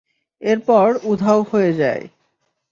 [0.41, 2.03] এর পর উধাও হয়ে যায়।